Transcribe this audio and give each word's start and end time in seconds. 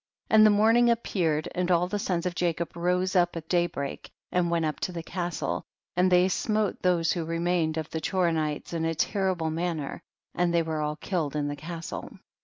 12. 0.31 0.35
And 0.39 0.45
the 0.47 0.57
morning 0.57 0.89
appeared, 0.89 1.47
and 1.53 1.69
all 1.69 1.85
the 1.87 1.99
sons 1.99 2.25
of 2.25 2.33
Jacob 2.33 2.75
rose 2.75 3.15
up 3.15 3.35
at 3.35 3.47
day 3.47 3.67
break 3.67 4.09
and 4.31 4.49
went 4.49 4.65
up 4.65 4.79
to 4.79 4.91
the 4.91 5.03
castle, 5.03 5.63
and 5.95 6.11
they 6.11 6.27
smote 6.27 6.81
those 6.81 7.11
who 7.13 7.23
remained 7.23 7.77
of 7.77 7.87
the 7.91 8.01
Chorinites 8.01 8.73
in 8.73 8.83
a 8.83 8.95
terrible 8.95 9.51
man 9.51 9.77
ner, 9.77 10.01
and 10.33 10.51
they 10.51 10.63
were 10.63 10.81
all 10.81 10.95
killed 10.95 11.35
in 11.35 11.49
the 11.49 11.55
castle. 11.55 12.13